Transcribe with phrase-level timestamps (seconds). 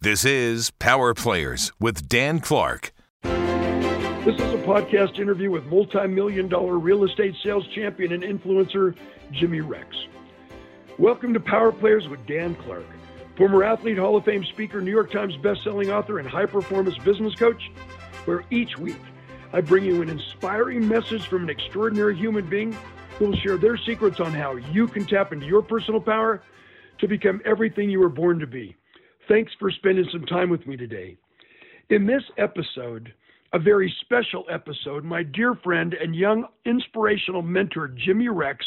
[0.00, 2.92] This is Power Players with Dan Clark.
[3.24, 8.94] This is a podcast interview with multi million dollar real estate sales champion and influencer,
[9.32, 9.88] Jimmy Rex.
[10.98, 12.84] Welcome to Power Players with Dan Clark,
[13.36, 17.34] former athlete, Hall of Fame speaker, New York Times bestselling author, and high performance business
[17.34, 17.68] coach,
[18.24, 19.00] where each week
[19.52, 22.72] I bring you an inspiring message from an extraordinary human being
[23.18, 26.40] who will share their secrets on how you can tap into your personal power
[26.98, 28.76] to become everything you were born to be.
[29.28, 31.18] Thanks for spending some time with me today.
[31.90, 33.12] In this episode,
[33.52, 38.64] a very special episode, my dear friend and young inspirational mentor, Jimmy Rex,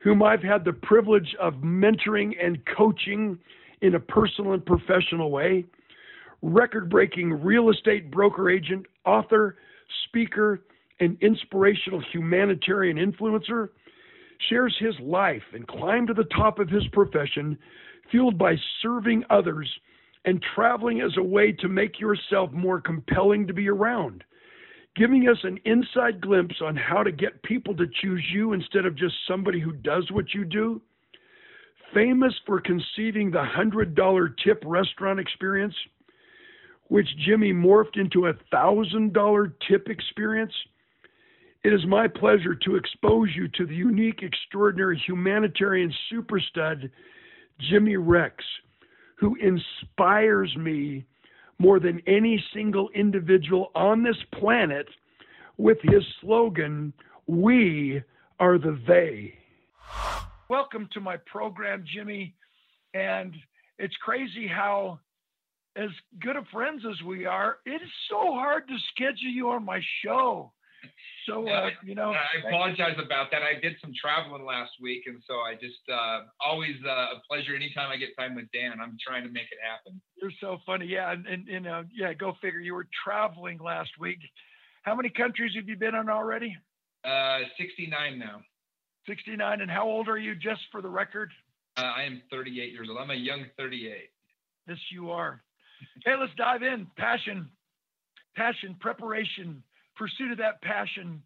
[0.00, 3.38] whom I've had the privilege of mentoring and coaching
[3.80, 5.64] in a personal and professional way,
[6.42, 9.56] record breaking real estate broker agent, author,
[10.08, 10.62] speaker,
[10.98, 13.68] and inspirational humanitarian influencer,
[14.48, 17.56] shares his life and climb to the top of his profession
[18.10, 19.68] fueled by serving others
[20.24, 24.24] and traveling as a way to make yourself more compelling to be around,
[24.96, 28.96] giving us an inside glimpse on how to get people to choose you instead of
[28.96, 30.80] just somebody who does what you do.
[31.94, 35.74] Famous for conceiving the $100 tip restaurant experience,
[36.88, 40.52] which Jimmy morphed into a $1,000 tip experience.
[41.62, 46.90] It is my pleasure to expose you to the unique, extraordinary humanitarian super stud
[47.60, 48.44] Jimmy Rex,
[49.18, 51.04] who inspires me
[51.58, 54.86] more than any single individual on this planet
[55.56, 56.92] with his slogan,
[57.26, 58.02] We
[58.38, 59.34] are the they.
[60.48, 62.34] Welcome to my program, Jimmy.
[62.92, 63.34] And
[63.78, 65.00] it's crazy how,
[65.76, 65.88] as
[66.20, 69.80] good of friends as we are, it is so hard to schedule you on my
[70.04, 70.52] show.
[71.26, 73.42] So uh, you know, I apologize about that.
[73.42, 77.54] I did some traveling last week, and so I just uh, always uh, a pleasure
[77.54, 78.78] anytime I get time with Dan.
[78.80, 80.00] I'm trying to make it happen.
[80.20, 82.12] You're so funny, yeah, and, and you know, yeah.
[82.14, 82.60] Go figure.
[82.60, 84.18] You were traveling last week.
[84.82, 86.56] How many countries have you been on already?
[87.04, 88.40] Uh, 69 now.
[89.08, 90.34] 69, and how old are you?
[90.34, 91.30] Just for the record.
[91.76, 92.98] Uh, I am 38 years old.
[92.98, 94.08] I'm a young 38.
[94.68, 95.42] Yes, you are.
[96.04, 96.86] hey, let's dive in.
[96.96, 97.50] Passion,
[98.36, 99.62] passion, preparation
[99.96, 101.22] pursuit of that passion.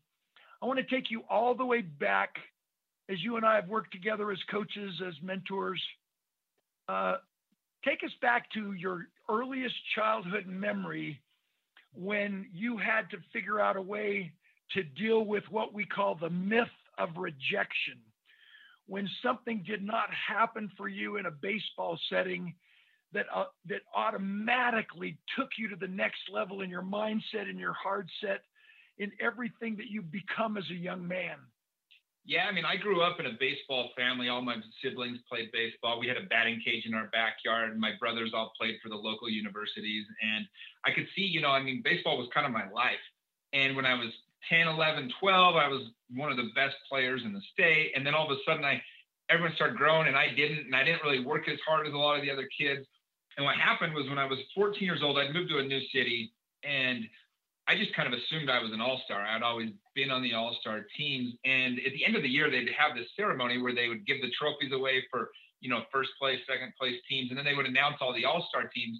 [0.62, 2.36] I want to take you all the way back
[3.08, 5.82] as you and I have worked together as coaches, as mentors.
[6.88, 7.16] Uh,
[7.84, 11.20] take us back to your earliest childhood memory
[11.94, 14.32] when you had to figure out a way
[14.72, 17.98] to deal with what we call the myth of rejection.
[18.86, 22.54] When something did not happen for you in a baseball setting,
[23.12, 27.72] that uh, that automatically took you to the next level in your mindset, in your
[27.72, 28.42] hard set,
[29.00, 31.36] in everything that you become as a young man?
[32.26, 34.28] Yeah, I mean, I grew up in a baseball family.
[34.28, 35.98] All my siblings played baseball.
[35.98, 37.76] We had a batting cage in our backyard.
[37.80, 40.04] My brothers all played for the local universities.
[40.22, 40.44] And
[40.84, 43.02] I could see, you know, I mean, baseball was kind of my life.
[43.54, 44.10] And when I was
[44.50, 47.92] 10, 11, 12, I was one of the best players in the state.
[47.96, 48.82] And then all of a sudden, I
[49.30, 50.66] everyone started growing and I didn't.
[50.66, 52.86] And I didn't really work as hard as a lot of the other kids.
[53.38, 55.80] And what happened was when I was 14 years old, I'd moved to a new
[55.88, 56.32] city
[56.62, 57.04] and
[57.70, 59.22] I just kind of assumed I was an all star.
[59.22, 61.38] I'd always been on the all star teams.
[61.46, 64.18] And at the end of the year, they'd have this ceremony where they would give
[64.18, 67.30] the trophies away for, you know, first place, second place teams.
[67.30, 68.98] And then they would announce all the all star teams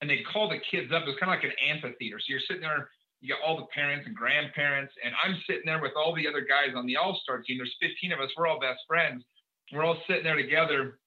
[0.00, 1.04] and they'd call the kids up.
[1.04, 2.16] It was kind of like an amphitheater.
[2.16, 2.88] So you're sitting there,
[3.20, 4.96] you got all the parents and grandparents.
[5.04, 7.60] And I'm sitting there with all the other guys on the all star team.
[7.60, 8.32] There's 15 of us.
[8.32, 9.28] We're all best friends.
[9.76, 11.04] We're all sitting there together.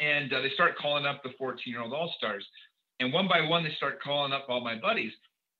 [0.00, 2.46] And uh, they start calling up the 14 year old all stars.
[3.00, 5.12] And one by one, they start calling up all my buddies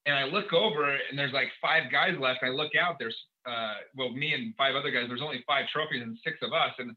[0.08, 2.40] and I look over and there's like five guys left.
[2.42, 5.04] I look out, there's uh, well, me and five other guys.
[5.06, 6.72] There's only five trophies and six of us.
[6.78, 6.96] And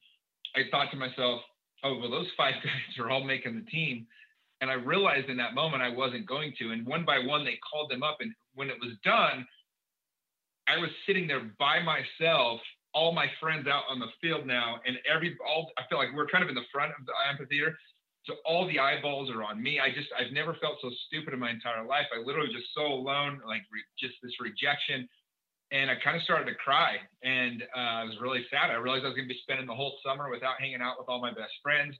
[0.55, 1.41] I thought to myself,
[1.83, 4.07] oh well, those five guys are all making the team.
[4.61, 6.71] And I realized in that moment I wasn't going to.
[6.71, 8.17] And one by one they called them up.
[8.21, 9.45] And when it was done,
[10.67, 12.61] I was sitting there by myself.
[12.93, 16.27] All my friends out on the field now, and every all I feel like we're
[16.27, 17.77] kind of in the front of the amphitheater,
[18.25, 19.79] so all the eyeballs are on me.
[19.79, 22.05] I just I've never felt so stupid in my entire life.
[22.13, 25.09] I literally just so alone, like re- just this rejection,
[25.71, 28.69] and I kind of started to cry, and uh, I was really sad.
[28.69, 31.09] I realized I was going to be spending the whole summer without hanging out with
[31.09, 31.95] all my best friends.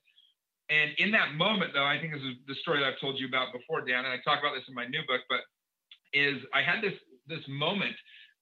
[0.70, 3.28] And in that moment, though, I think this is the story that I've told you
[3.28, 5.22] about before, Dan, and I talk about this in my new book.
[5.28, 5.42] But
[6.14, 6.94] is I had this
[7.28, 7.96] this moment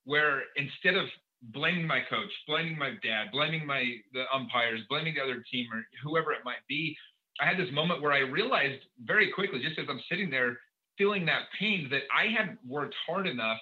[0.03, 1.07] where instead of
[1.41, 5.85] blaming my coach, blaming my dad, blaming my the umpires, blaming the other team or
[6.03, 6.95] whoever it might be,
[7.41, 10.57] I had this moment where I realized very quickly, just as I'm sitting there
[10.97, 13.59] feeling that pain, that I had worked hard enough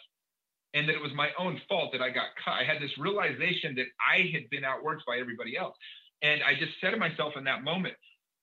[0.74, 2.54] and that it was my own fault that I got cut.
[2.54, 5.76] I had this realization that I had been outworked by everybody else.
[6.22, 7.94] And I just said to myself in that moment,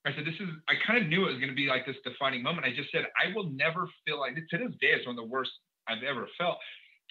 [0.07, 1.97] I said, this is, I kind of knew it was going to be like this
[2.05, 2.67] defining moment.
[2.67, 4.45] I just said, I will never feel like this.
[4.51, 5.51] to this day, it's one of the worst
[5.89, 6.59] I've ever felt.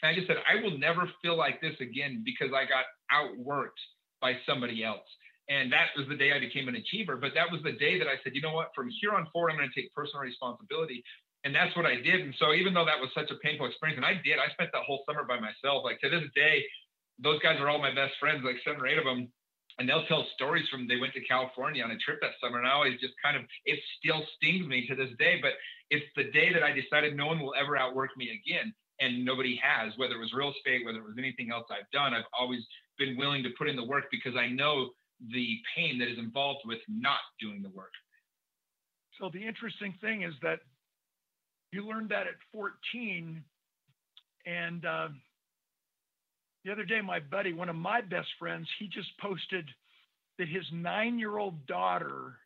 [0.02, 3.82] And I just said, I will never feel like this again because I got outworked
[4.22, 5.08] by somebody else.
[5.50, 7.18] And that was the day I became an achiever.
[7.18, 9.52] But that was the day that I said, you know what, from here on forward,
[9.52, 11.04] I'm going to take personal responsibility.
[11.44, 12.24] And that's what I did.
[12.24, 14.72] And so even though that was such a painful experience, and I did, I spent
[14.72, 15.84] that whole summer by myself.
[15.84, 16.64] Like to this day,
[17.20, 19.28] those guys are all my best friends, like seven or eight of them
[19.80, 22.60] and they'll tell stories from they went to California on a trip that summer.
[22.60, 25.40] And I always just kind of it still stings me to this day.
[25.42, 25.54] But
[25.90, 28.74] it's the day that I decided no one will ever outwork me again.
[29.00, 32.14] And nobody has, whether it was real estate, whether it was anything else I've done,
[32.14, 32.62] I've always
[33.00, 34.92] been willing to put in the work because I know
[35.32, 37.92] the pain that is involved with not doing the work.
[39.20, 40.60] So the interesting thing is that
[41.72, 43.44] you learned that at 14
[44.46, 45.08] and uh,
[46.66, 49.66] the other day, my buddy, one of my best friends, he just posted
[50.40, 52.38] that his nine year old daughter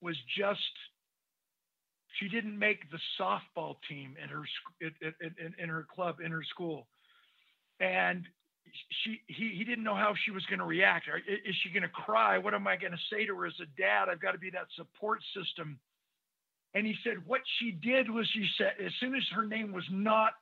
[0.00, 0.60] was just,
[2.18, 4.42] she didn't make the softball team in her,
[4.80, 6.86] in, in, in her club, in her school.
[7.80, 8.24] And
[9.04, 11.06] she he, he didn't know how she was going to react.
[11.28, 12.38] Is she going to cry?
[12.38, 14.08] What am I going to say to her as a dad?
[14.10, 15.78] I've got to be that support system.
[16.74, 19.84] And he said what she did was she said as soon as her name was
[19.90, 20.32] not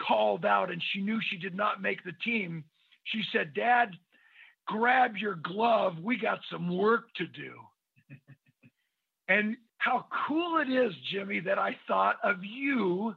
[0.00, 2.64] called out and she knew she did not make the team,
[3.04, 3.90] she said, Dad,
[4.66, 5.94] grab your glove.
[6.02, 7.52] We got some work to do.
[9.28, 13.14] and how cool it is, Jimmy, that I thought of you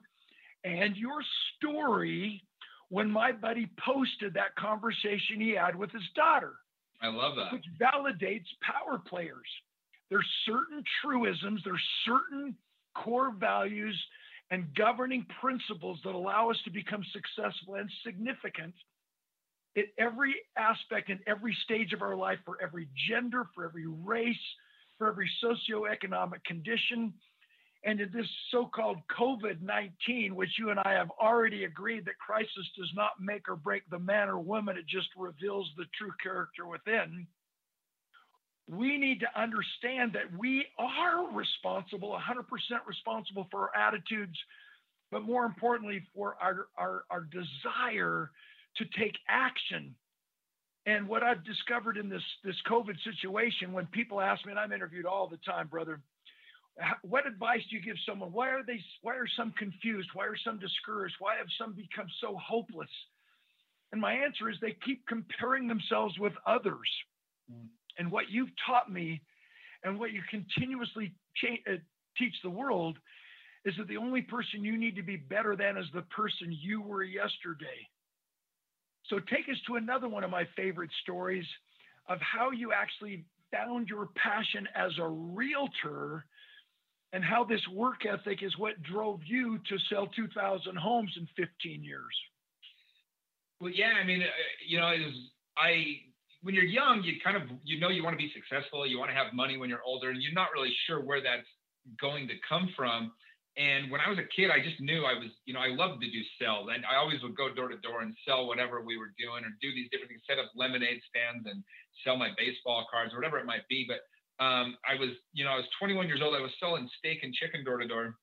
[0.63, 1.21] and your
[1.55, 2.43] story
[2.89, 6.53] when my buddy posted that conversation he had with his daughter.
[7.01, 7.53] I love that.
[7.53, 9.47] Which validates power players.
[10.09, 12.55] There's certain truisms, there's certain
[12.95, 13.97] core values
[14.51, 18.73] and governing principles that allow us to become successful and significant
[19.77, 24.35] at every aspect and every stage of our life for every gender, for every race,
[24.97, 27.13] for every socioeconomic condition.
[27.83, 32.17] And in this so called COVID 19, which you and I have already agreed that
[32.17, 36.11] crisis does not make or break the man or woman, it just reveals the true
[36.21, 37.27] character within
[38.69, 42.43] we need to understand that we are responsible, 100%
[42.85, 44.37] responsible for our attitudes,
[45.09, 48.29] but more importantly, for our, our, our desire
[48.75, 49.95] to take action.
[50.85, 54.73] And what I've discovered in this, this COVID situation, when people ask me, and I'm
[54.73, 56.01] interviewed all the time, brother,
[57.01, 58.31] what advice do you give someone?
[58.31, 60.09] Why are they, why are some confused?
[60.13, 61.15] Why are some discouraged?
[61.19, 62.89] Why have some become so hopeless?
[63.91, 66.89] And my answer is they keep comparing themselves with others.
[67.51, 67.67] Mm.
[67.97, 69.21] And what you've taught me
[69.83, 71.13] and what you continuously
[71.67, 71.73] uh,
[72.17, 72.97] teach the world
[73.65, 76.81] is that the only person you need to be better than is the person you
[76.81, 77.87] were yesterday.
[79.07, 81.45] So take us to another one of my favorite stories
[82.07, 86.25] of how you actually found your passion as a realtor
[87.13, 91.83] and how this work ethic is what drove you to sell 2,000 homes in 15
[91.83, 92.03] years.
[93.59, 94.23] Well, yeah, I mean,
[94.67, 95.13] you know, was,
[95.57, 96.01] I
[96.43, 99.09] when you're young, you kind of you know you want to be successful, you want
[99.09, 101.47] to have money when you're older, and you're not really sure where that's
[101.99, 103.11] going to come from.
[103.57, 105.99] And when I was a kid, I just knew I was, you know, I loved
[106.05, 109.01] to do sell, and I always would go door to door and sell whatever we
[109.01, 111.65] were doing, or do these different things, set up lemonade stands and
[112.05, 113.81] sell my baseball cards, or whatever it might be.
[113.89, 114.05] But
[114.39, 116.35] um, I was, you know, I was 21 years old.
[116.35, 118.15] I was selling steak and chicken door to door,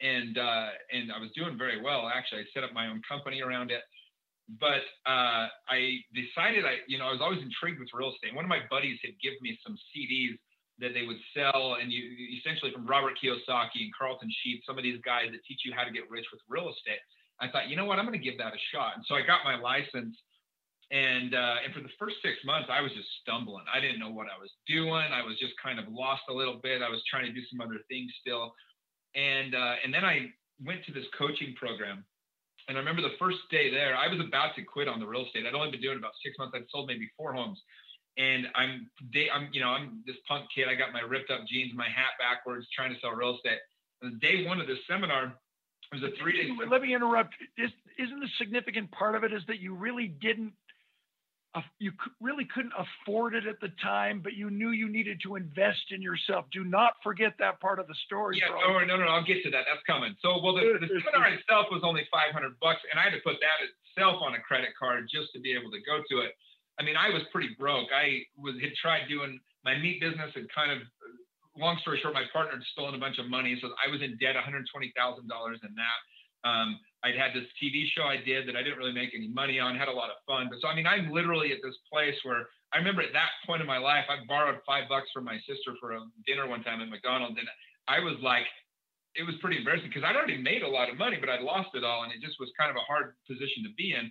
[0.00, 2.10] and uh, and I was doing very well.
[2.12, 3.82] Actually, I set up my own company around it
[4.56, 8.32] but uh, I decided I, you know, I was always intrigued with real estate.
[8.32, 10.40] One of my buddies had given me some CDs
[10.80, 12.08] that they would sell, and you
[12.40, 15.84] essentially from Robert Kiyosaki and Carleton Sheets, some of these guys that teach you how
[15.84, 17.02] to get rich with real estate.
[17.40, 18.96] I thought, you know what, I'm going to give that a shot.
[18.96, 20.16] And so I got my license,
[20.90, 23.64] and uh, and for the first six months, I was just stumbling.
[23.72, 25.12] I didn't know what I was doing.
[25.12, 26.82] I was just kind of lost a little bit.
[26.82, 28.54] I was trying to do some other things still,
[29.14, 30.32] and uh, and then I
[30.64, 32.04] went to this coaching program
[32.68, 35.24] and I remember the first day there, I was about to quit on the real
[35.24, 35.46] estate.
[35.46, 36.52] I'd only been doing about six months.
[36.54, 37.58] I'd sold maybe four homes.
[38.18, 40.68] And I'm day, I'm, you know, I'm this punk kid.
[40.68, 43.58] I got my ripped up jeans, my hat backwards, trying to sell real estate.
[44.02, 45.34] And day one of this seminar
[45.92, 46.66] was a three day.
[46.68, 47.34] Let me interrupt.
[47.56, 50.52] This isn't the significant part of it is that you really didn't
[51.78, 55.90] you really couldn't afford it at the time, but you knew you needed to invest
[55.90, 56.44] in yourself.
[56.52, 58.38] Do not forget that part of the story.
[58.38, 59.64] Yeah, no, no, no, I'll get to that.
[59.64, 60.14] That's coming.
[60.20, 63.40] So, well, the, the seminar itself was only 500 bucks, and I had to put
[63.40, 66.36] that itself on a credit card just to be able to go to it.
[66.78, 67.88] I mean, I was pretty broke.
[67.90, 70.84] I was had tried doing my meat business and kind of,
[71.56, 74.14] long story short, my partner had stolen a bunch of money, so I was in
[74.22, 75.98] debt, $120,000 in that.
[76.46, 79.60] Um, I'd had this TV show I did that I didn't really make any money
[79.62, 80.50] on, had a lot of fun.
[80.50, 83.62] But so, I mean, I'm literally at this place where I remember at that point
[83.62, 86.82] in my life, I borrowed five bucks from my sister for a dinner one time
[86.82, 87.38] at McDonald's.
[87.38, 87.46] And
[87.86, 88.50] I was like,
[89.14, 91.70] it was pretty embarrassing because I'd already made a lot of money, but I'd lost
[91.74, 92.02] it all.
[92.02, 94.10] And it just was kind of a hard position to be in.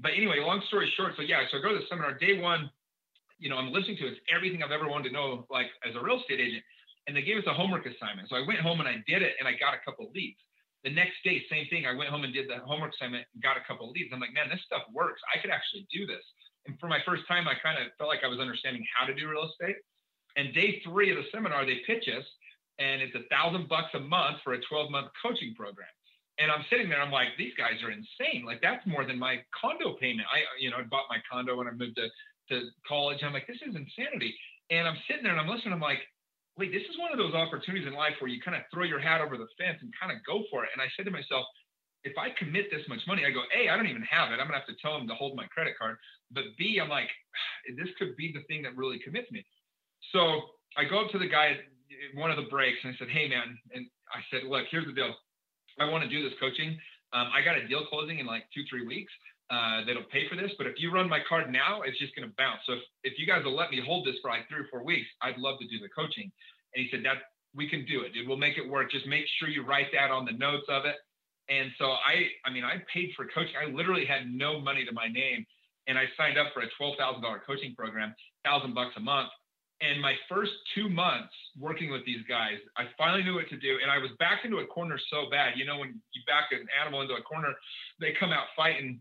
[0.00, 2.72] But anyway, long story short, so yeah, so I go to the seminar day one,
[3.38, 4.16] you know, I'm listening to it.
[4.16, 6.64] It's everything I've ever wanted to know, like as a real estate agent.
[7.06, 8.30] And they gave us a homework assignment.
[8.30, 10.38] So I went home and I did it and I got a couple leads.
[10.84, 11.86] The next day, same thing.
[11.86, 14.10] I went home and did the homework assignment and got a couple leads.
[14.12, 15.22] I'm like, man, this stuff works.
[15.32, 16.24] I could actually do this.
[16.66, 19.14] And for my first time, I kind of felt like I was understanding how to
[19.14, 19.76] do real estate.
[20.36, 22.24] And day three of the seminar, they pitch us,
[22.78, 25.90] and it's a thousand bucks a month for a 12 month coaching program.
[26.38, 28.44] And I'm sitting there, I'm like, these guys are insane.
[28.46, 30.26] Like that's more than my condo payment.
[30.32, 32.08] I, you know, I bought my condo when I moved to,
[32.50, 33.22] to college.
[33.22, 34.34] I'm like, this is insanity.
[34.70, 35.74] And I'm sitting there and I'm listening.
[35.74, 36.00] I'm like,
[36.58, 39.00] wait, this is one of those opportunities in life where you kind of throw your
[39.00, 40.70] hat over the fence and kind of go for it.
[40.74, 41.46] And I said to myself,
[42.04, 44.42] if I commit this much money, I go, A, I don't even have it.
[44.42, 45.96] I'm gonna have to tell them to hold my credit card.
[46.30, 47.08] But B, I'm like,
[47.78, 49.46] this could be the thing that really commits me.
[50.10, 50.42] So
[50.76, 51.62] I go up to the guy at
[52.18, 54.92] one of the breaks and I said, Hey man, and I said, look, here's the
[54.92, 55.14] deal.
[55.80, 56.76] I want to do this coaching.
[57.12, 59.12] Um, I got a deal closing in like two, three weeks.
[59.52, 60.50] Uh, that'll pay for this.
[60.56, 62.64] But if you run my card now, it's just going to bounce.
[62.64, 64.82] So if, if you guys will let me hold this for like three or four
[64.82, 66.32] weeks, I'd love to do the coaching.
[66.72, 68.16] And he said that we can do it.
[68.16, 68.90] It will make it work.
[68.90, 70.96] Just make sure you write that on the notes of it.
[71.52, 73.52] And so I, I mean, I paid for coaching.
[73.60, 75.44] I literally had no money to my name,
[75.86, 79.28] and I signed up for a twelve thousand dollar coaching program, thousand bucks a month.
[79.82, 83.82] And my first two months working with these guys, I finally knew what to do.
[83.82, 85.58] And I was backed into a corner so bad.
[85.58, 87.52] You know, when you back an animal into a corner,
[88.00, 89.00] they come out fighting.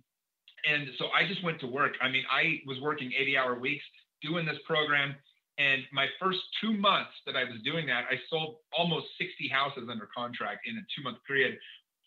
[0.66, 1.94] And so I just went to work.
[2.02, 3.84] I mean, I was working 80 hour weeks
[4.22, 5.16] doing this program.
[5.58, 9.90] And my first two months that I was doing that, I sold almost 60 houses
[9.92, 11.58] under contract in a two month period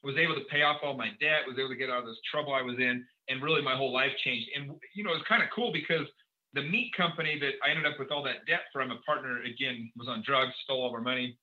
[0.05, 2.21] was able to pay off all my debt, was able to get out of this
[2.31, 4.47] trouble I was in, and really my whole life changed.
[4.55, 6.07] And you know, it's kind of cool because
[6.53, 9.91] the meat company that I ended up with all that debt from, a partner again
[9.97, 11.37] was on drugs, stole all our money.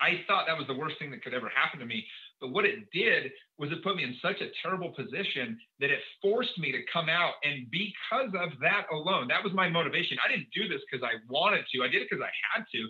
[0.00, 2.04] I thought that was the worst thing that could ever happen to me.
[2.40, 6.00] But what it did was it put me in such a terrible position that it
[6.20, 7.34] forced me to come out.
[7.42, 10.18] And because of that alone, that was my motivation.
[10.24, 12.88] I didn't do this because I wanted to, I did it because I had to.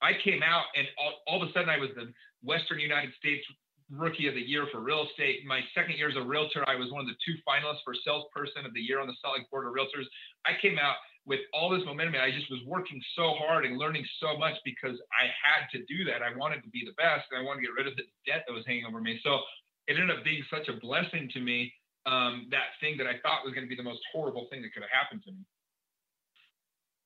[0.00, 2.12] I came out and all, all of a sudden I was the
[2.42, 3.44] Western United States
[3.90, 5.46] rookie of the year for real estate.
[5.46, 8.66] My second year as a realtor, I was one of the two finalists for salesperson
[8.66, 10.08] of the year on the Salt Lake Board of Realtors.
[10.44, 10.96] I came out
[11.26, 14.96] with all this momentum I just was working so hard and learning so much because
[15.10, 16.22] I had to do that.
[16.22, 18.46] I wanted to be the best and I wanted to get rid of the debt
[18.46, 19.18] that was hanging over me.
[19.22, 19.42] So
[19.86, 21.72] it ended up being such a blessing to me.
[22.06, 24.72] Um, that thing that I thought was going to be the most horrible thing that
[24.72, 25.42] could have happened to me.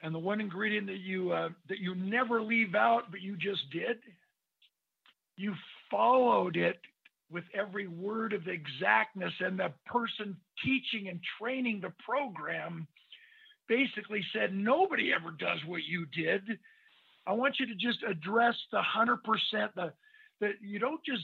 [0.03, 3.71] And the one ingredient that you uh, that you never leave out, but you just
[3.71, 3.99] did,
[5.37, 5.55] you
[5.91, 6.79] followed it
[7.31, 12.87] with every word of exactness, and the person teaching and training the program
[13.71, 16.43] basically said, Nobody ever does what you did.
[17.27, 19.17] I want you to just address the 100%,
[19.77, 19.93] the,
[20.41, 21.23] that you don't just,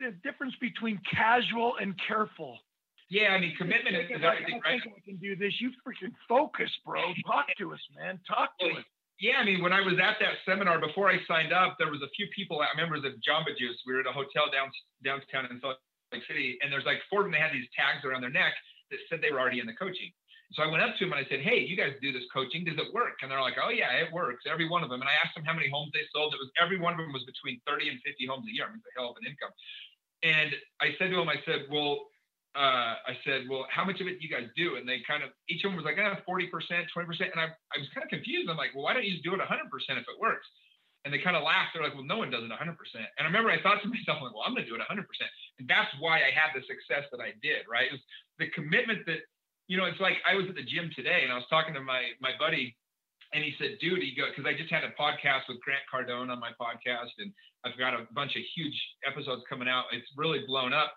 [0.00, 2.58] the difference between casual and careful.
[3.10, 4.80] Yeah, I mean, commitment is everything, right?
[4.80, 5.52] I think I can do this.
[5.60, 7.12] You freaking focus, bro.
[7.28, 8.18] Talk to us, man.
[8.26, 8.84] Talk to us.
[9.20, 12.02] Yeah, I mean, when I was at that seminar before I signed up, there was
[12.02, 13.78] a few people, I remember the Jamba Juice.
[13.86, 14.72] We were at a hotel down,
[15.04, 15.78] downtown in Salt
[16.10, 18.56] Lake City, and there's like four of them that had these tags around their neck
[18.90, 20.10] that said they were already in the coaching.
[20.52, 22.64] So I went up to them and I said, Hey, you guys do this coaching.
[22.64, 23.18] Does it work?
[23.22, 24.44] And they're like, Oh, yeah, it works.
[24.44, 25.00] Every one of them.
[25.00, 26.34] And I asked them how many homes they sold.
[26.34, 28.68] It was every one of them was between 30 and 50 homes a year.
[28.68, 29.54] I mean, it's a hell of an income.
[30.22, 32.06] And I said to them, I said, Well,
[32.54, 34.78] uh, I said, well, how much of it do you guys do?
[34.78, 36.86] And they kind of, each of them was like, eh, 40%, 20%.
[37.34, 38.46] And I, I was kind of confused.
[38.46, 39.50] I'm like, well, why don't you just do it 100%
[39.98, 40.46] if it works?
[41.02, 41.74] And they kind of laughed.
[41.74, 42.54] They're like, well, no one does it 100%.
[42.62, 45.02] And I remember I thought to myself, like, well, I'm going to do it 100%.
[45.58, 47.90] And that's why I had the success that I did, right?
[47.90, 48.06] It was
[48.38, 49.26] the commitment that,
[49.66, 51.80] you know, it's like I was at the gym today and I was talking to
[51.80, 52.76] my, my buddy
[53.32, 56.30] and he said, dude, he go, cause I just had a podcast with Grant Cardone
[56.30, 57.32] on my podcast and
[57.64, 58.76] I've got a bunch of huge
[59.08, 59.88] episodes coming out.
[59.92, 60.92] It's really blown up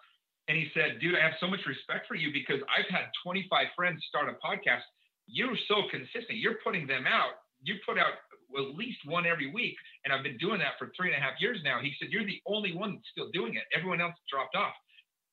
[0.48, 3.68] and he said, dude, I have so much respect for you because I've had 25
[3.76, 4.84] friends start a podcast.
[5.28, 6.40] You're so consistent.
[6.40, 7.44] You're putting them out.
[7.64, 8.16] You put out
[8.56, 9.76] at least one every week.
[10.06, 11.80] And I've been doing that for three and a half years now.
[11.82, 13.64] He said, You're the only one still doing it.
[13.76, 14.74] Everyone else dropped off.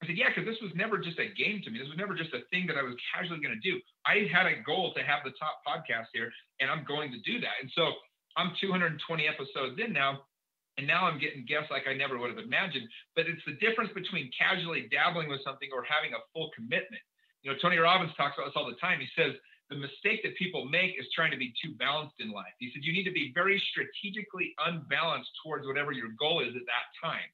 [0.04, 1.80] I said, Yeah, because this was never just a game to me.
[1.80, 3.80] This was never just a thing that I was casually going to do.
[4.04, 6.28] I had a goal to have the top podcast here,
[6.60, 7.56] and I'm going to do that.
[7.64, 7.96] And so
[8.36, 10.28] I'm 220 episodes in now.
[10.76, 12.90] And now I'm getting guests like I never would have imagined.
[13.14, 16.98] But it's the difference between casually dabbling with something or having a full commitment.
[17.46, 18.98] You know, Tony Robbins talks about this all the time.
[18.98, 19.38] He says
[19.70, 22.52] the mistake that people make is trying to be too balanced in life.
[22.58, 26.66] He said you need to be very strategically unbalanced towards whatever your goal is at
[26.66, 27.30] that time.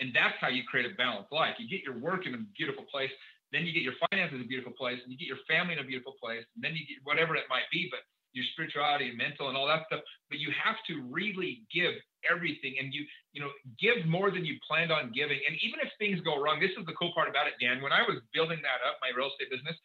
[0.00, 1.58] And that's how you create a balanced life.
[1.58, 3.10] You get your work in a beautiful place,
[3.50, 5.80] then you get your finances in a beautiful place, and you get your family in
[5.80, 9.16] a beautiful place, and then you get whatever it might be, but your spirituality and
[9.16, 10.04] mental and all that stuff.
[10.28, 11.96] But you have to really give
[12.28, 13.02] everything and you,
[13.32, 13.50] you know,
[13.80, 15.40] give more than you planned on giving.
[15.48, 17.80] And even if things go wrong, this is the cool part about it, Dan.
[17.80, 19.76] When I was building that up, my real estate business,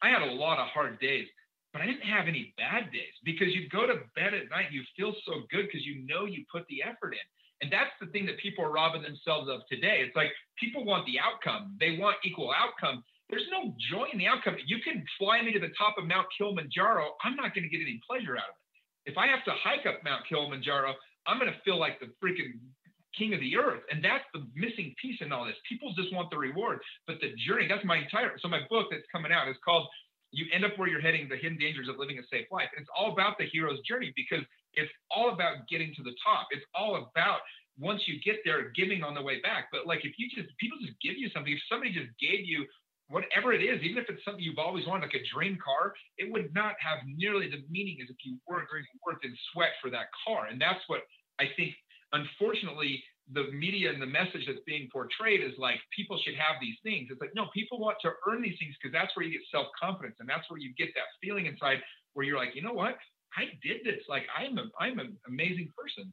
[0.00, 1.26] I had a lot of hard days,
[1.72, 4.86] but I didn't have any bad days because you'd go to bed at night, you
[4.96, 7.26] feel so good because you know you put the effort in.
[7.60, 10.04] And that's the thing that people are robbing themselves of today.
[10.06, 13.02] It's like people want the outcome, they want equal outcome.
[13.30, 14.56] There's no joy in the outcome.
[14.64, 17.12] You can fly me to the top of Mount Kilimanjaro.
[17.22, 19.12] I'm not going to get any pleasure out of it.
[19.12, 20.94] If I have to hike up Mount Kilimanjaro,
[21.26, 22.56] I'm going to feel like the freaking
[23.16, 23.82] king of the earth.
[23.90, 25.56] And that's the missing piece in all this.
[25.68, 29.04] People just want the reward, but the journey, that's my entire, so my book that's
[29.12, 29.88] coming out is called
[30.30, 32.68] You End Up Where You're Heading, The Hidden Dangers of Living a Safe Life.
[32.76, 34.44] It's all about the hero's journey because
[34.74, 36.48] it's all about getting to the top.
[36.50, 37.40] It's all about
[37.78, 39.68] once you get there, giving on the way back.
[39.72, 42.66] But like if you just people just give you something, if somebody just gave you
[43.08, 46.30] whatever it is, even if it's something you've always wanted, like a dream car, it
[46.30, 48.68] would not have nearly the meaning as if you worked
[49.06, 50.46] worked and sweat for that car.
[50.46, 51.00] And that's what
[51.40, 51.74] I think.
[52.12, 56.76] Unfortunately, the media and the message that's being portrayed is like people should have these
[56.82, 57.08] things.
[57.10, 59.66] It's like no, people want to earn these things because that's where you get self
[59.80, 61.78] confidence, and that's where you get that feeling inside
[62.14, 62.96] where you're like, you know what,
[63.36, 64.02] I did this.
[64.08, 66.12] Like I'm a I'm an amazing person.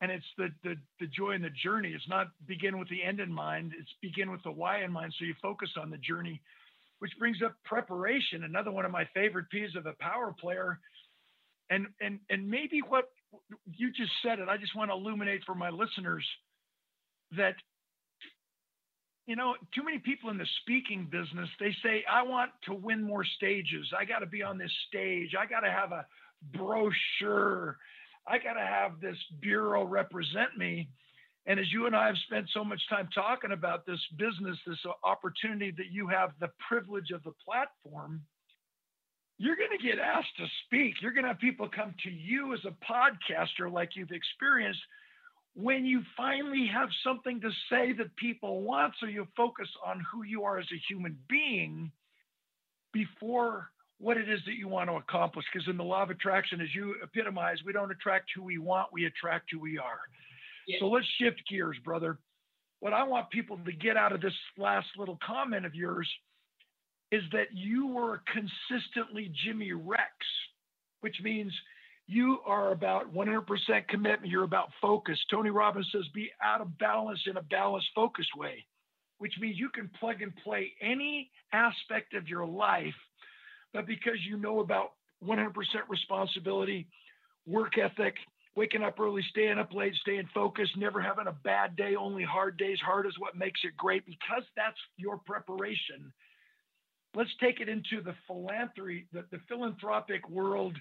[0.00, 1.92] And it's the, the the joy in the journey.
[1.94, 3.72] It's not begin with the end in mind.
[3.78, 5.14] It's begin with the why in mind.
[5.18, 6.40] So you focus on the journey
[7.00, 10.78] which brings up preparation another one of my favorite pieces of a power player.
[11.70, 13.10] And and and maybe what
[13.66, 16.24] you just said it i just want to illuminate for my listeners
[17.36, 17.54] that
[19.26, 23.02] you know too many people in the speaking business they say i want to win
[23.02, 26.06] more stages i got to be on this stage i got to have a
[26.52, 27.78] brochure
[28.26, 30.88] I got to have this bureau represent me.
[31.46, 34.78] And as you and I have spent so much time talking about this business, this
[35.02, 38.22] opportunity that you have the privilege of the platform,
[39.36, 40.94] you're going to get asked to speak.
[41.02, 44.80] You're going to have people come to you as a podcaster, like you've experienced,
[45.54, 48.94] when you finally have something to say that people want.
[49.00, 51.92] So you focus on who you are as a human being
[52.92, 55.46] before what it is that you want to accomplish.
[55.52, 58.88] Because in the law of attraction, as you epitomize, we don't attract who we want,
[58.92, 60.00] we attract who we are.
[60.66, 60.78] Yeah.
[60.80, 62.18] So let's shift gears, brother.
[62.80, 66.08] What I want people to get out of this last little comment of yours
[67.12, 70.10] is that you were consistently Jimmy Rex,
[71.00, 71.52] which means
[72.06, 74.30] you are about 100% commitment.
[74.30, 75.18] You're about focus.
[75.30, 78.64] Tony Robbins says be out of balance in a balanced, focused way,
[79.18, 82.94] which means you can plug and play any aspect of your life
[83.74, 84.92] but because you know about
[85.26, 85.52] 100%
[85.88, 86.86] responsibility,
[87.44, 88.14] work ethic,
[88.56, 92.56] waking up early, staying up late, staying focused, never having a bad day, only hard
[92.56, 92.78] days.
[92.80, 96.12] Hard is what makes it great because that's your preparation.
[97.16, 100.76] Let's take it into the philanthropy, the, the philanthropic world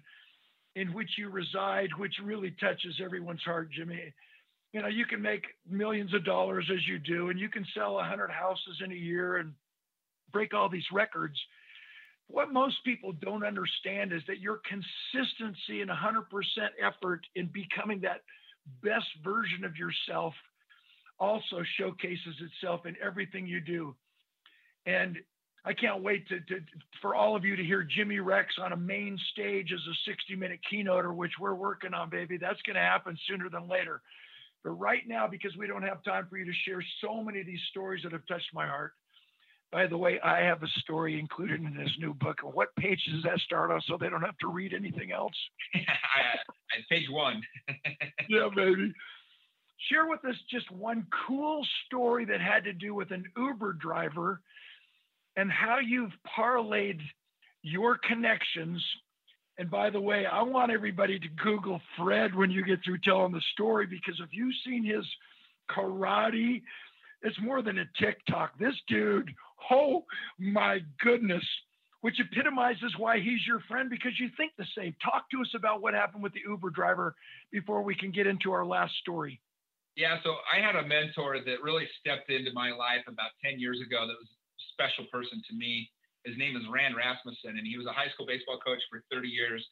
[0.75, 4.13] in which you reside, which really touches everyone's heart, Jimmy.
[4.71, 7.93] You know, you can make millions of dollars as you do, and you can sell
[7.95, 9.53] 100 houses in a year and
[10.31, 11.37] break all these records
[12.27, 16.23] what most people don't understand is that your consistency and 100%
[16.81, 18.21] effort in becoming that
[18.81, 20.33] best version of yourself
[21.19, 23.95] also showcases itself in everything you do.
[24.85, 25.17] And
[25.65, 26.61] I can't wait to, to,
[27.01, 30.35] for all of you to hear Jimmy Rex on a main stage as a 60
[30.35, 32.37] minute keynoter, which we're working on, baby.
[32.37, 34.01] That's going to happen sooner than later.
[34.63, 37.45] But right now, because we don't have time for you to share so many of
[37.45, 38.93] these stories that have touched my heart,
[39.71, 42.37] by the way, I have a story included in this new book.
[42.43, 45.33] What page does that start on so they don't have to read anything else?
[46.89, 47.41] page one.
[48.29, 48.93] yeah, baby.
[49.89, 54.41] Share with us just one cool story that had to do with an Uber driver
[55.37, 56.99] and how you've parlayed
[57.61, 58.83] your connections.
[59.57, 63.31] And by the way, I want everybody to Google Fred when you get through telling
[63.31, 65.05] the story because if you've seen his
[65.69, 66.61] karate,
[67.21, 68.57] it's more than a TikTok.
[68.59, 69.31] This dude
[69.71, 70.03] Oh
[70.39, 71.43] my goodness,
[72.01, 74.95] which epitomizes why he's your friend because you think the same.
[75.03, 77.15] Talk to us about what happened with the Uber driver
[77.51, 79.39] before we can get into our last story.
[79.95, 83.79] Yeah, so I had a mentor that really stepped into my life about 10 years
[83.79, 84.27] ago that was
[84.71, 85.89] special person to me.
[86.23, 89.27] His name is Rand Rasmussen, and he was a high school baseball coach for 30
[89.27, 89.65] years.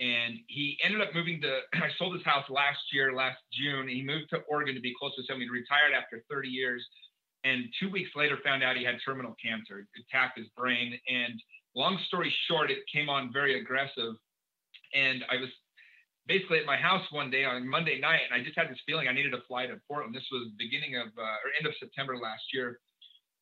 [0.00, 3.86] And he ended up moving to, I sold his house last year, last June.
[3.86, 5.40] He moved to Oregon to be close to home.
[5.40, 6.82] He retired after 30 years
[7.44, 9.86] and two weeks later found out he had terminal cancer.
[9.98, 10.98] Attacked his brain.
[11.08, 11.34] And
[11.74, 14.14] long story short, it came on very aggressive.
[14.94, 15.50] And I was
[16.26, 19.08] basically at my house one day on Monday night, and I just had this feeling
[19.08, 20.14] I needed to fly to Portland.
[20.14, 22.78] This was beginning of uh, or end of September last year,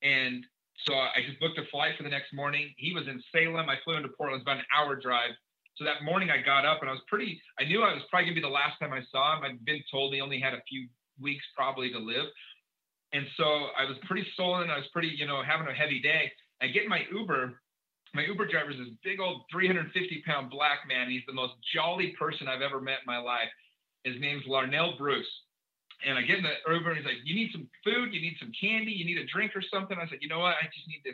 [0.02, 0.44] and
[0.86, 2.72] so I just booked a flight for the next morning.
[2.76, 3.68] He was in Salem.
[3.68, 4.42] I flew into Portland.
[4.42, 5.30] About an hour drive.
[5.76, 7.40] So that morning I got up and I was pretty.
[7.58, 9.44] I knew I was probably gonna be the last time I saw him.
[9.44, 10.88] I'd been told he only had a few
[11.20, 12.26] weeks probably to live,
[13.12, 13.44] and so
[13.78, 14.70] I was pretty sullen.
[14.70, 16.30] I was pretty, you know, having a heavy day.
[16.60, 17.60] I get my Uber
[18.14, 21.10] my Uber driver is this big old 350 pound black man.
[21.10, 23.48] He's the most jolly person I've ever met in my life.
[24.04, 25.30] His name's Larnell Bruce.
[26.06, 28.36] And I get in the Uber and he's like, You need some food, you need
[28.40, 29.96] some candy, you need a drink or something.
[29.98, 30.56] I said, You know what?
[30.56, 31.12] I just need to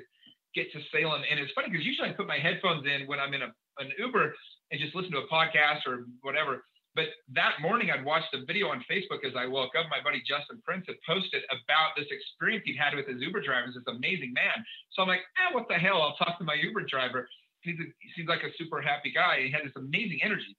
[0.54, 1.22] get to Salem.
[1.28, 3.92] And it's funny because usually I put my headphones in when I'm in a, an
[3.98, 4.34] Uber
[4.70, 6.64] and just listen to a podcast or whatever.
[6.96, 9.84] But that morning, I'd watched a video on Facebook as I woke up.
[9.92, 13.68] My buddy Justin Prince had posted about this experience he'd had with his Uber driver.
[13.68, 14.64] This amazing man.
[14.96, 16.00] So I'm like, eh, what the hell?
[16.00, 17.28] I'll talk to my Uber driver.
[17.68, 19.44] A, he seems like a super happy guy.
[19.44, 20.56] He had this amazing energy.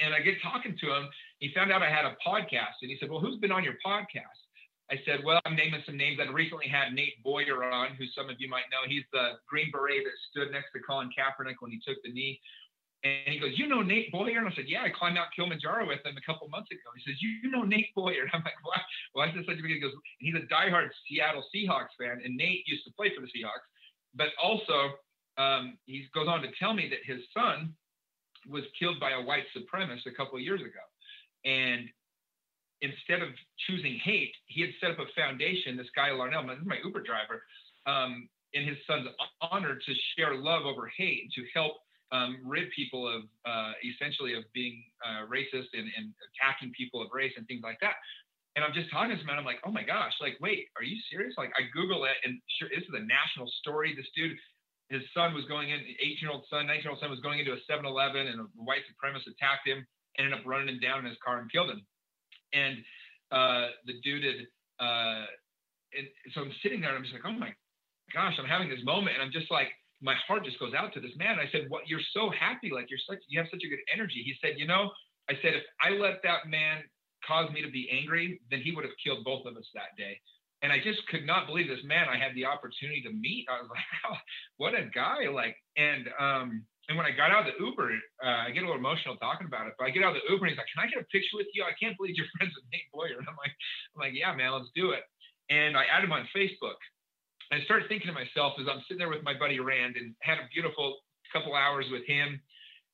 [0.00, 1.04] And I get talking to him.
[1.38, 3.76] He found out I had a podcast, and he said, "Well, who's been on your
[3.84, 4.40] podcast?"
[4.90, 6.18] I said, "Well, I'm naming some names.
[6.20, 8.88] I recently had Nate Boyer on, who some of you might know.
[8.88, 12.40] He's the Green Beret that stood next to Colin Kaepernick when he took the knee.
[13.04, 14.38] And he goes, You know Nate Boyer?
[14.38, 16.82] And I said, Yeah, I climbed out Kilimanjaro with him a couple months ago.
[16.96, 18.26] He says, You know Nate Boyer?
[18.26, 18.80] And I'm like, Why?
[19.12, 22.20] Why is this such a big He goes, He's a diehard Seattle Seahawks fan.
[22.24, 23.62] And Nate used to play for the Seahawks.
[24.14, 24.98] But also,
[25.38, 27.74] um, he goes on to tell me that his son
[28.50, 30.82] was killed by a white supremacist a couple of years ago.
[31.44, 31.88] And
[32.80, 33.30] instead of
[33.66, 37.02] choosing hate, he had set up a foundation, this guy, Larnell, this is my Uber
[37.02, 37.42] driver,
[37.86, 39.08] um, in his son's
[39.42, 41.76] honor to share love over hate, to help
[42.12, 47.08] um, rid people of uh, essentially of being uh, racist and, and, attacking people of
[47.12, 48.00] race and things like that.
[48.56, 49.36] And I'm just talking to this man.
[49.36, 51.34] I'm like, oh my gosh, like, wait, are you serious?
[51.36, 53.92] Like, I Google it, and sure, this is a national story.
[53.94, 54.32] This dude,
[54.88, 57.44] his son was going in, 18 year old son, 19 year old son was going
[57.44, 59.84] into a 7 Eleven, and a white supremacist attacked him,
[60.18, 61.82] ended up running him down in his car and killed him.
[62.52, 62.78] And
[63.30, 64.40] uh, the dude had,
[64.80, 65.24] uh,
[65.96, 67.52] and so I'm sitting there, and I'm just like, oh my
[68.12, 69.68] gosh, I'm having this moment, and I'm just like,
[70.00, 71.38] my heart just goes out to this man.
[71.38, 71.88] I said, "What?
[71.88, 72.70] You're so happy.
[72.72, 73.18] Like you're such.
[73.28, 74.90] You have such a good energy." He said, "You know,"
[75.28, 76.82] I said, "If I let that man
[77.26, 80.20] cause me to be angry, then he would have killed both of us that day."
[80.62, 83.46] And I just could not believe this man I had the opportunity to meet.
[83.48, 84.16] I was like, oh,
[84.56, 87.92] "What a guy!" Like, and um, and when I got out of the Uber,
[88.24, 89.76] uh, I get a little emotional talking about it.
[89.76, 91.36] But I get out of the Uber, and he's like, "Can I get a picture
[91.36, 91.62] with you?
[91.62, 93.52] I can't believe you're friends with Nate Boyer." And I'm like,
[93.92, 95.04] "I'm like, yeah, man, let's do it."
[95.52, 96.80] And I added him on Facebook.
[97.50, 100.14] And I started thinking to myself as I'm sitting there with my buddy Rand and
[100.20, 101.00] had a beautiful
[101.32, 102.40] couple hours with him.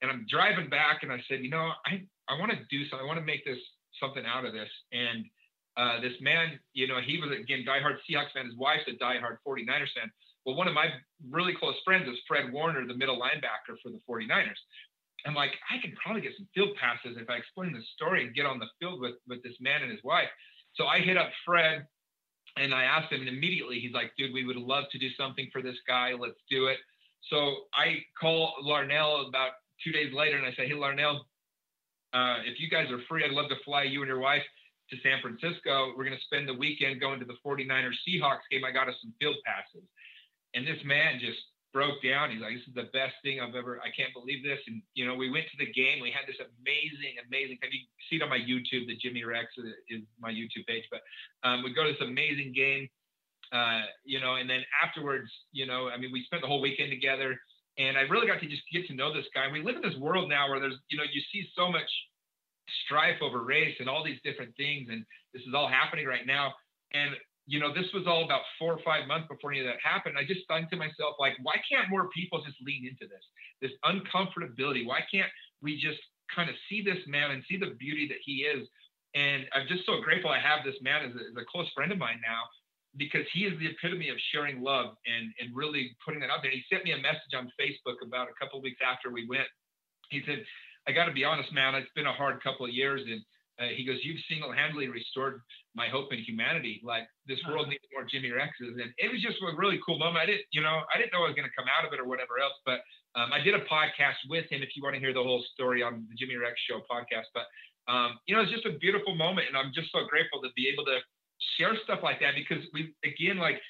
[0.02, 3.02] And I'm driving back and I said, you know, I, I want to do something.
[3.02, 3.58] I want to make this
[3.98, 4.68] something out of this.
[4.92, 5.26] And
[5.76, 8.46] uh, this man, you know, he was again diehard Seahawks fan.
[8.46, 10.10] His wife's a diehard 49ers fan.
[10.44, 10.88] Well, one of my
[11.30, 14.60] really close friends is Fred Warner, the middle linebacker for the 49ers.
[15.26, 18.34] I'm like, I can probably get some field passes if I explain the story and
[18.34, 20.28] get on the field with with this man and his wife.
[20.74, 21.86] So I hit up Fred
[22.56, 25.48] and I asked him, and immediately he's like, dude, we would love to do something
[25.52, 26.12] for this guy.
[26.12, 26.78] Let's do it.
[27.30, 29.52] So I call Larnell about
[29.82, 31.20] two days later and I say, hey, Larnell,
[32.12, 34.42] uh, if you guys are free, I'd love to fly you and your wife
[34.90, 35.94] to San Francisco.
[35.96, 38.64] We're going to spend the weekend going to the 49ers Seahawks game.
[38.64, 39.82] I got us some field passes.
[40.54, 41.38] And this man just
[41.74, 42.30] broke down.
[42.30, 43.82] He's like, "This is the best thing I've ever.
[43.82, 46.00] I can't believe this." And you know, we went to the game.
[46.00, 47.58] We had this amazing, amazing.
[47.62, 48.86] Have you see it on my YouTube?
[48.86, 49.50] The Jimmy Rex
[49.90, 50.84] is my YouTube page.
[50.90, 51.02] But
[51.42, 52.88] um, we go to this amazing game.
[53.52, 56.90] Uh, you know, and then afterwards, you know, I mean, we spent the whole weekend
[56.90, 57.38] together,
[57.78, 59.50] and I really got to just get to know this guy.
[59.52, 61.90] We live in this world now where there's, you know, you see so much
[62.84, 66.54] strife over race and all these different things, and this is all happening right now.
[66.92, 67.14] And
[67.46, 70.16] you know, this was all about four or five months before any of that happened.
[70.16, 73.24] I just thought to myself, like, why can't more people just lean into this,
[73.60, 74.86] this uncomfortability?
[74.86, 75.28] Why can't
[75.60, 76.00] we just
[76.34, 78.66] kind of see this man and see the beauty that he is?
[79.14, 81.92] And I'm just so grateful I have this man as a, as a close friend
[81.92, 82.48] of mine now
[82.96, 86.50] because he is the epitome of sharing love and, and really putting that out there.
[86.50, 89.46] He sent me a message on Facebook about a couple of weeks after we went.
[90.10, 90.44] He said,
[90.88, 93.02] I got to be honest, man, it's been a hard couple of years.
[93.04, 93.20] And
[93.58, 95.40] uh, he goes, "You've single-handedly restored
[95.74, 96.80] my hope in humanity.
[96.84, 100.22] Like this world needs more Jimmy Rexes." And it was just a really cool moment.
[100.22, 102.00] I didn't, you know, I didn't know I was going to come out of it
[102.00, 102.54] or whatever else.
[102.64, 102.80] But
[103.18, 104.62] um, I did a podcast with him.
[104.62, 107.46] If you want to hear the whole story on the Jimmy Rex Show podcast, but
[107.90, 110.70] um, you know, it's just a beautiful moment, and I'm just so grateful to be
[110.72, 110.98] able to
[111.58, 113.60] share stuff like that because we, again, like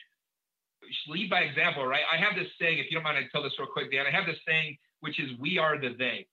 [1.08, 2.04] lead by example, right?
[2.06, 2.78] I have this saying.
[2.78, 4.06] If you don't mind, I tell this real quick, Dan.
[4.06, 6.28] I have this saying, which is, "We are the they."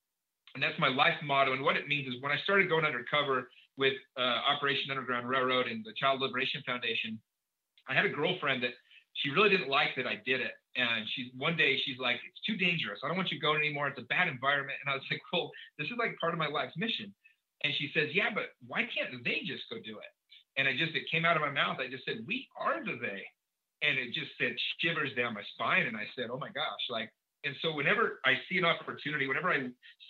[0.54, 1.54] and that's my life motto.
[1.54, 5.68] And what it means is when I started going undercover with uh, Operation Underground Railroad
[5.68, 7.20] and the Child Liberation Foundation,
[7.90, 8.72] I had a girlfriend that
[9.14, 10.56] she really didn't like that I did it.
[10.76, 13.00] And she's one day she's like, it's too dangerous.
[13.04, 13.88] I don't want you going anymore.
[13.88, 14.80] It's a bad environment.
[14.84, 17.14] And I was like, well, this is like part of my life's mission.
[17.64, 20.12] And she says, Yeah, but why can't they just go do it?
[20.58, 21.78] And I just, it came out of my mouth.
[21.80, 23.24] I just said, We are the they.
[23.82, 25.86] And it just said shivers down my spine.
[25.88, 26.84] And I said, Oh my gosh.
[26.90, 27.12] Like,
[27.44, 29.68] and so whenever I see an opportunity, whenever I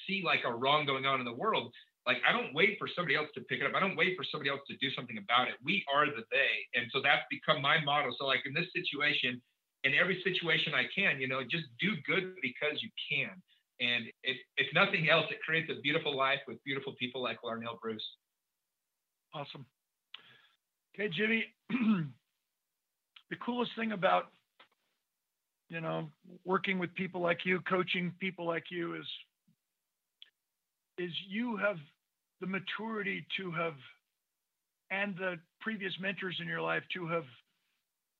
[0.08, 1.72] see like a wrong going on in the world,
[2.06, 3.74] like I don't wait for somebody else to pick it up.
[3.76, 5.56] I don't wait for somebody else to do something about it.
[5.64, 6.54] We are the they.
[6.74, 8.10] And so that's become my motto.
[8.18, 9.42] So like in this situation,
[9.84, 13.30] in every situation I can, you know, just do good because you can.
[13.82, 17.80] And if, if nothing else, it creates a beautiful life with beautiful people like Larnell
[17.82, 18.06] Bruce.
[19.34, 19.66] Awesome.
[20.94, 21.46] Okay, Jimmy.
[21.70, 24.26] the coolest thing about
[25.70, 26.10] you know
[26.46, 29.06] working with people like you, coaching people like you, is
[30.98, 31.78] is you have
[32.40, 33.76] the maturity to have
[34.90, 37.24] and the previous mentors in your life to have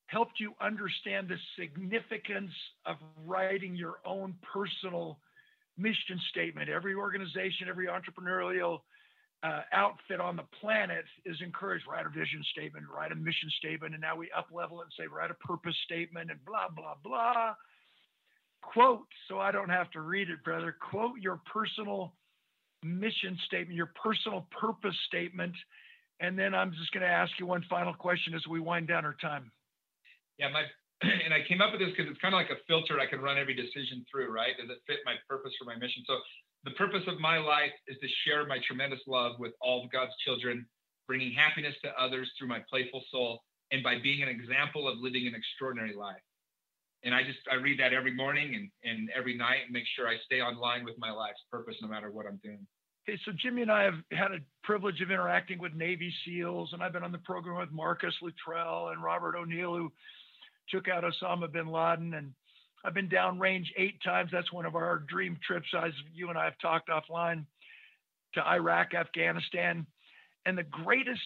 [0.08, 2.52] helped you understand the significance
[2.86, 5.20] of writing your own personal
[5.78, 6.70] mission statement.
[6.70, 8.80] Every organization, every entrepreneurial
[9.44, 13.94] uh, outfit on the planet is encouraged write a vision statement, write a mission statement,
[13.94, 16.96] and now we up level it and say write a purpose statement and blah blah
[17.04, 17.54] blah.
[18.62, 20.76] Quote, so I don't have to read it, brother.
[20.92, 22.14] Quote your personal
[22.84, 25.54] mission statement, your personal purpose statement,
[26.20, 29.06] and then I'm just going to ask you one final question as we wind down
[29.06, 29.52] our time.
[30.38, 30.64] Yeah, my
[31.02, 33.22] and I came up with this because it's kind of like a filter I can
[33.22, 34.54] run every decision through, right?
[34.58, 36.04] Does it fit my purpose for my mission?
[36.06, 36.18] So
[36.64, 40.14] the purpose of my life is to share my tremendous love with all of God's
[40.24, 40.66] children,
[41.08, 43.42] bringing happiness to others through my playful soul,
[43.72, 46.22] and by being an example of living an extraordinary life.
[47.04, 50.08] And I just I read that every morning and, and every night and make sure
[50.08, 52.66] I stay on line with my life's purpose no matter what I'm doing.
[53.10, 56.84] Okay, so Jimmy and I have had a privilege of interacting with Navy SEALs, and
[56.84, 59.92] I've been on the program with Marcus Luttrell and Robert O'Neill, who
[60.70, 62.14] took out Osama bin Laden.
[62.14, 62.32] And
[62.86, 64.30] I've been downrange eight times.
[64.32, 65.68] That's one of our dream trips.
[65.76, 67.46] As you and I have talked offline
[68.36, 69.88] to Iraq, Afghanistan.
[70.46, 71.22] And the greatest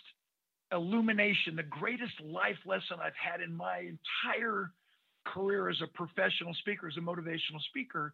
[0.71, 4.71] illumination, the greatest life lesson I've had in my entire
[5.25, 8.13] career as a professional speaker, as a motivational speaker,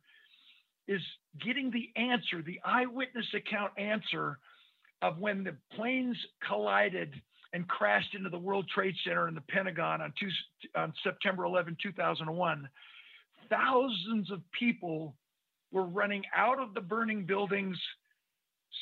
[0.87, 1.01] is
[1.45, 4.39] getting the answer, the eyewitness account answer
[5.01, 7.13] of when the planes collided
[7.53, 10.29] and crashed into the World Trade Center and the Pentagon on, two,
[10.75, 12.69] on September 11, 2001,
[13.49, 15.15] thousands of people
[15.71, 17.77] were running out of the burning buildings,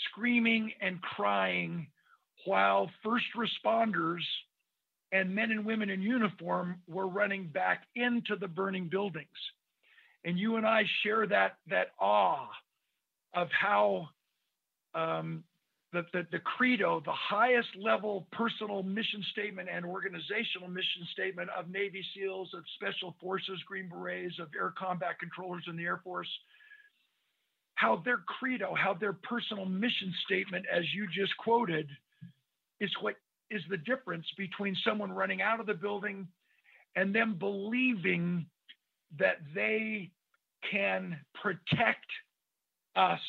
[0.06, 1.88] screaming and crying,
[2.46, 4.22] while first responders
[5.12, 9.28] and men and women in uniform were running back into the burning buildings.
[10.26, 12.48] And you and I share that, that awe
[13.34, 14.10] of how
[14.93, 15.43] um,
[15.93, 21.69] the, the, the credo, the highest level personal mission statement and organizational mission statement of
[21.69, 26.30] Navy SEALs, of Special Forces, Green Berets, of Air Combat Controllers in the Air Force,
[27.76, 31.88] how their credo, how their personal mission statement, as you just quoted,
[32.80, 33.15] is what
[33.52, 36.28] is the difference between someone running out of the building
[36.96, 38.46] and them believing
[39.18, 40.12] that they
[40.70, 42.06] can protect
[42.96, 43.20] us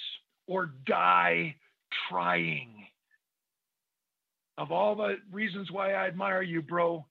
[0.47, 1.55] or die
[2.09, 2.87] trying.
[4.59, 7.07] Of all the reasons why I admire you, bro,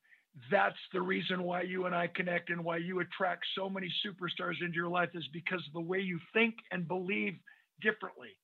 [0.52, 4.62] that's the reason why you and I connect and why you attract so many superstars
[4.62, 7.34] into your life is because of the way you think and believe
[7.82, 8.38] differently.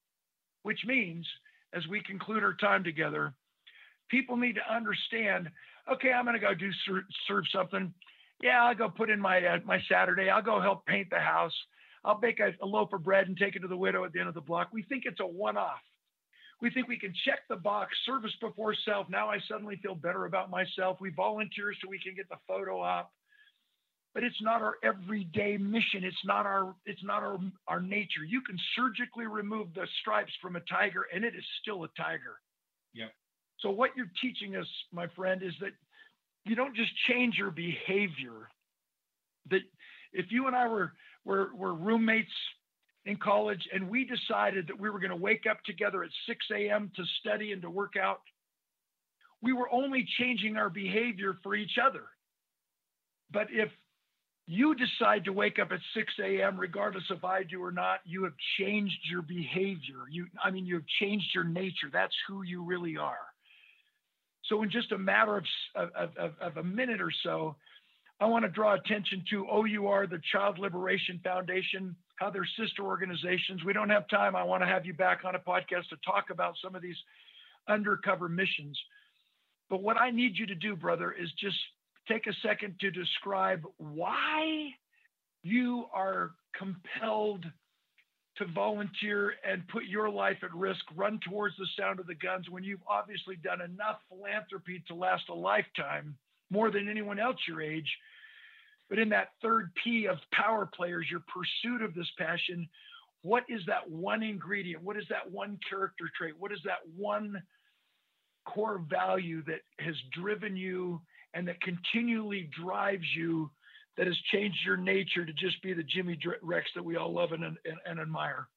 [0.64, 1.28] Which means,
[1.74, 3.34] as we conclude our time together,
[4.10, 5.50] people need to understand
[5.92, 7.94] okay, I'm going to go do serve, serve something.
[8.42, 10.30] Yeah, I'll go put in my uh, my Saturday.
[10.30, 11.54] I'll go help paint the house.
[12.04, 14.20] I'll bake a, a loaf of bread and take it to the widow at the
[14.20, 14.70] end of the block.
[14.72, 15.82] We think it's a one off.
[16.62, 19.08] We think we can check the box, service before self.
[19.10, 20.98] Now I suddenly feel better about myself.
[21.02, 23.12] We volunteer so we can get the photo op.
[24.14, 26.04] But it's not our everyday mission.
[26.04, 28.24] It's not our it's not our, our nature.
[28.26, 32.40] You can surgically remove the stripes from a tiger and it is still a tiger.
[32.94, 33.08] Yeah.
[33.66, 35.72] So what you're teaching us, my friend, is that
[36.46, 38.48] you don't just change your behavior.
[39.50, 39.62] That
[40.14, 40.94] if you and I were
[41.26, 42.30] were, were roommates
[43.06, 46.46] in college, and we decided that we were going to wake up together at 6
[46.56, 46.92] a.m.
[46.96, 48.22] to study and to work out.
[49.42, 52.04] We were only changing our behavior for each other.
[53.32, 53.70] But if
[54.46, 58.26] you decide to wake up at 6 a.m., regardless if I do or not, you
[58.26, 60.06] have changed your behavior.
[60.12, 61.90] You, I mean, you have changed your nature.
[61.92, 63.26] That's who you really are.
[64.50, 67.56] So, in just a matter of, of, of, of a minute or so,
[68.20, 73.64] I want to draw attention to OUR, the Child Liberation Foundation how they're sister organizations.
[73.64, 74.36] We don't have time.
[74.36, 76.96] I want to have you back on a podcast to talk about some of these
[77.68, 78.80] undercover missions.
[79.70, 81.58] But what I need you to do, brother, is just
[82.08, 84.70] take a second to describe why
[85.44, 87.46] you are compelled
[88.38, 92.50] to volunteer and put your life at risk, run towards the sound of the guns
[92.50, 96.18] when you've obviously done enough philanthropy to last a lifetime,
[96.50, 97.90] more than anyone else your age.
[98.90, 102.68] But in that third P of power players, your pursuit of this passion,
[103.22, 104.84] what is that one ingredient?
[104.84, 106.34] What is that one character trait?
[106.38, 107.42] What is that one
[108.46, 111.02] core value that has driven you
[111.34, 113.50] and that continually drives you
[113.98, 117.32] that has changed your nature to just be the Jimmy Rex that we all love
[117.32, 118.48] and, and, and admire?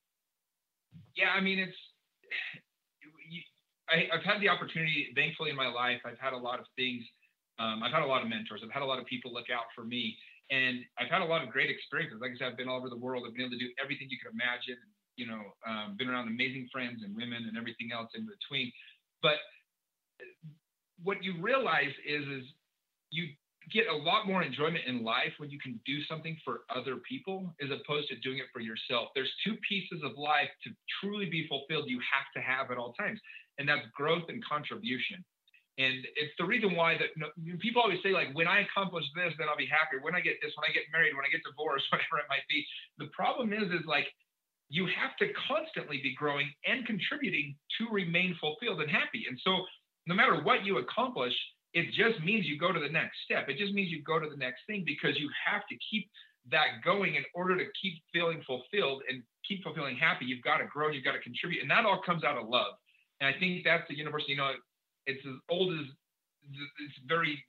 [1.17, 1.77] Yeah, I mean, it's,
[3.89, 7.03] I, have had the opportunity, thankfully, in my life, I've had a lot of things.
[7.59, 8.63] Um, I've had a lot of mentors.
[8.65, 10.17] I've had a lot of people look out for me.
[10.51, 12.19] And I've had a lot of great experiences.
[12.21, 13.25] Like I said, I've been all over the world.
[13.27, 14.81] I've been able to do everything you could imagine.
[15.17, 18.73] You know, um, been around amazing friends and women and everything else in between.
[19.21, 19.37] But
[21.03, 22.45] what you realize is, is
[23.11, 23.29] you
[23.73, 27.55] get a lot more enjoyment in life when you can do something for other people
[27.63, 29.09] as opposed to doing it for yourself.
[29.15, 32.93] There's two pieces of life to truly be fulfilled you have to have at all
[32.95, 33.21] times,
[33.59, 35.25] and that's growth and contribution.
[35.79, 39.05] And it's the reason why that you know, people always say, like, when I accomplish
[39.15, 40.03] this, then I'll be happier.
[40.03, 42.47] When I get this, when I get married, when I get divorced, whatever it might
[42.51, 42.67] be.
[42.99, 44.11] The problem is, is like,
[44.69, 49.25] you have to constantly be growing and contributing to remain fulfilled and happy.
[49.31, 49.65] And so,
[50.07, 51.33] no matter what you accomplish,
[51.75, 53.49] it just means you go to the next step.
[53.49, 56.09] It just means you go to the next thing because you have to keep
[56.51, 60.25] that going in order to keep feeling fulfilled and keep feeling happy.
[60.25, 61.61] You've got to grow, you've got to contribute.
[61.61, 62.73] And that all comes out of love.
[63.21, 64.53] And I think that's the university, you know,
[65.07, 65.87] it's as old as
[66.53, 67.43] it's very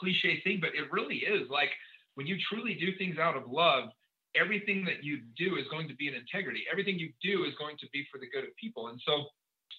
[0.00, 1.70] cliche thing, but it really is like
[2.14, 3.90] when you truly do things out of love,
[4.34, 6.64] everything that you do is going to be in integrity.
[6.70, 8.88] Everything you do is going to be for the good of people.
[8.88, 9.24] And so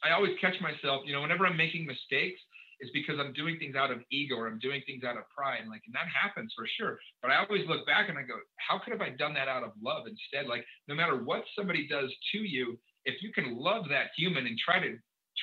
[0.03, 2.39] I always catch myself, you know, whenever I'm making mistakes,
[2.79, 5.61] it's because I'm doing things out of ego or I'm doing things out of pride.
[5.61, 6.99] And like, and that happens for sure.
[7.21, 9.63] But I always look back and I go, how could have I done that out
[9.63, 10.47] of love instead?
[10.47, 14.57] Like, no matter what somebody does to you, if you can love that human and
[14.59, 14.97] try to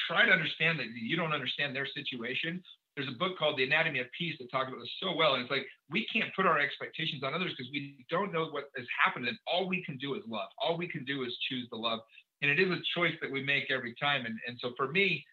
[0.07, 2.63] try to understand that you don't understand their situation.
[2.97, 5.35] There's a book called The Anatomy of Peace that talks about this so well.
[5.35, 8.71] And it's like we can't put our expectations on others because we don't know what
[8.77, 9.27] has happened.
[9.27, 10.49] And all we can do is love.
[10.63, 12.01] All we can do is choose the love.
[12.43, 14.27] And it is a choice that we make every time.
[14.27, 15.25] And, and so for me,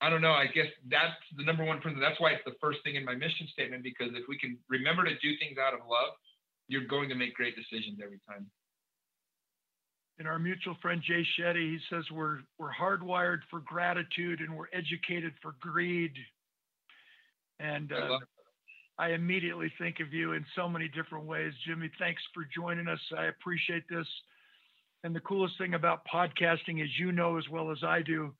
[0.00, 0.32] I don't know.
[0.32, 2.06] I guess that's the number one principle.
[2.06, 5.04] That's why it's the first thing in my mission statement, because if we can remember
[5.04, 6.16] to do things out of love,
[6.68, 8.48] you're going to make great decisions every time
[10.20, 14.68] and our mutual friend Jay Shetty, he says we're we're hardwired for gratitude and we're
[14.74, 16.12] educated for greed.
[17.58, 18.18] And uh,
[18.98, 21.90] I, I immediately think of you in so many different ways, Jimmy.
[21.98, 23.00] Thanks for joining us.
[23.16, 24.06] I appreciate this.
[25.04, 28.34] And the coolest thing about podcasting, as you know as well as I do,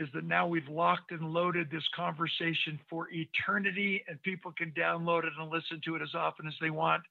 [0.00, 5.24] is that now we've locked and loaded this conversation for eternity, and people can download
[5.24, 7.02] it and listen to it as often as they want.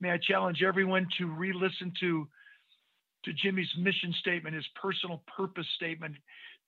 [0.00, 2.26] May I challenge everyone to re-listen to
[3.24, 6.14] to Jimmy's mission statement, his personal purpose statement,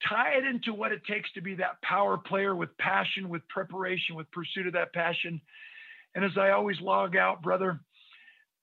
[0.09, 4.15] tie it into what it takes to be that power player with passion, with preparation,
[4.15, 5.39] with pursuit of that passion.
[6.15, 7.79] And as I always log out, brother,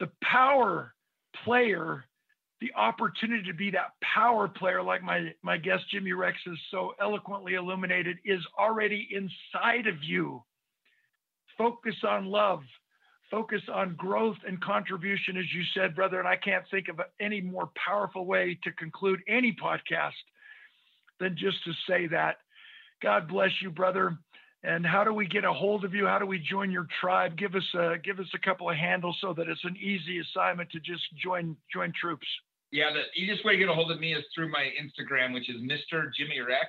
[0.00, 0.92] the power
[1.44, 2.04] player,
[2.64, 6.92] the opportunity to be that power player, like my, my guest Jimmy Rex has so
[6.98, 10.42] eloquently illuminated, is already inside of you.
[11.58, 12.60] Focus on love,
[13.30, 16.18] focus on growth and contribution, as you said, brother.
[16.18, 20.12] And I can't think of any more powerful way to conclude any podcast
[21.20, 22.36] than just to say that.
[23.02, 24.16] God bless you, brother.
[24.62, 26.06] And how do we get a hold of you?
[26.06, 27.36] How do we join your tribe?
[27.36, 30.70] Give us a give us a couple of handles so that it's an easy assignment
[30.70, 32.26] to just join join troops.
[32.74, 35.46] Yeah, the easiest way to get a hold of me is through my Instagram, which
[35.46, 36.10] is Mr.
[36.18, 36.66] Jimmy Rex.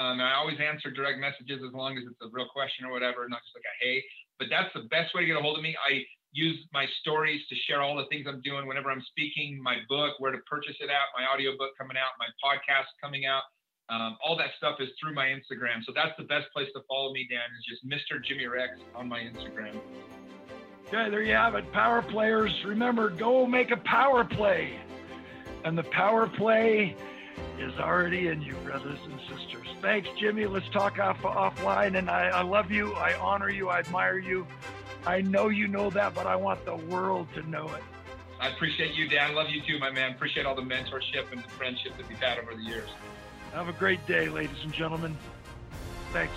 [0.00, 3.28] Um, I always answer direct messages as long as it's a real question or whatever,
[3.28, 4.00] not just like a hey.
[4.40, 5.76] But that's the best way to get a hold of me.
[5.76, 9.84] I use my stories to share all the things I'm doing whenever I'm speaking, my
[9.92, 13.44] book, where to purchase it at, my audio book coming out, my podcast coming out.
[13.92, 15.84] Um, all that stuff is through my Instagram.
[15.84, 18.24] So that's the best place to follow me, Dan, is just Mr.
[18.24, 19.76] Jimmy Rex on my Instagram.
[20.88, 21.70] Okay, there you have it.
[21.76, 24.80] Power players, remember, go make a power play.
[25.64, 26.96] And the power play
[27.58, 29.66] is already in you, brothers and sisters.
[29.80, 30.46] Thanks, Jimmy.
[30.46, 31.96] Let's talk off offline.
[31.98, 32.92] And I, I love you.
[32.94, 33.68] I honor you.
[33.68, 34.46] I admire you.
[35.06, 37.82] I know you know that, but I want the world to know it.
[38.40, 39.34] I appreciate you, Dan.
[39.34, 40.12] Love you too, my man.
[40.12, 42.88] Appreciate all the mentorship and the friendship that we've had over the years.
[43.52, 45.16] Have a great day, ladies and gentlemen.
[46.12, 46.32] Thanks,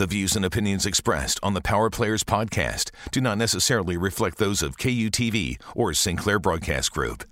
[0.00, 4.62] The views and opinions expressed on the Power Players podcast do not necessarily reflect those
[4.62, 7.30] of KUTV or Sinclair Broadcast Group.